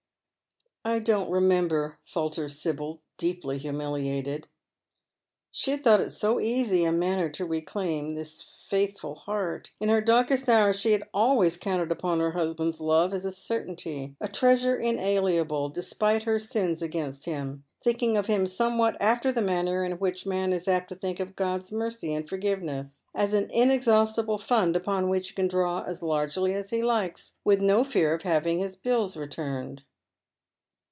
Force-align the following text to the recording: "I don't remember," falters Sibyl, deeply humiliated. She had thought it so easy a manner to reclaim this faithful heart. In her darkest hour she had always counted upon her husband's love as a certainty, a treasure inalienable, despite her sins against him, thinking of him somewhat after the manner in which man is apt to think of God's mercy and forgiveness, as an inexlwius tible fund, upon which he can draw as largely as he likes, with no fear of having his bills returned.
"I 0.91 0.97
don't 0.97 1.29
remember," 1.29 1.99
falters 2.03 2.59
Sibyl, 2.59 3.01
deeply 3.19 3.59
humiliated. 3.59 4.47
She 5.51 5.69
had 5.69 5.83
thought 5.83 6.01
it 6.01 6.09
so 6.09 6.39
easy 6.39 6.85
a 6.85 6.91
manner 6.91 7.29
to 7.29 7.45
reclaim 7.45 8.15
this 8.15 8.41
faithful 8.41 9.13
heart. 9.13 9.73
In 9.79 9.89
her 9.89 10.01
darkest 10.01 10.49
hour 10.49 10.73
she 10.73 10.93
had 10.93 11.03
always 11.13 11.55
counted 11.55 11.91
upon 11.91 12.19
her 12.19 12.31
husband's 12.31 12.79
love 12.81 13.13
as 13.13 13.25
a 13.25 13.31
certainty, 13.31 14.15
a 14.19 14.27
treasure 14.27 14.75
inalienable, 14.75 15.69
despite 15.69 16.23
her 16.23 16.39
sins 16.39 16.81
against 16.81 17.25
him, 17.25 17.63
thinking 17.83 18.17
of 18.17 18.25
him 18.25 18.47
somewhat 18.47 18.97
after 18.99 19.31
the 19.31 19.39
manner 19.39 19.85
in 19.85 19.99
which 19.99 20.25
man 20.25 20.51
is 20.51 20.67
apt 20.67 20.89
to 20.89 20.95
think 20.95 21.19
of 21.19 21.35
God's 21.35 21.71
mercy 21.71 22.11
and 22.11 22.27
forgiveness, 22.27 23.03
as 23.13 23.35
an 23.35 23.49
inexlwius 23.51 24.15
tible 24.17 24.41
fund, 24.41 24.75
upon 24.75 25.09
which 25.09 25.29
he 25.29 25.35
can 25.35 25.47
draw 25.47 25.83
as 25.83 26.01
largely 26.01 26.55
as 26.55 26.71
he 26.71 26.81
likes, 26.81 27.35
with 27.45 27.61
no 27.61 27.83
fear 27.83 28.15
of 28.15 28.23
having 28.23 28.57
his 28.57 28.75
bills 28.75 29.15
returned. 29.15 29.83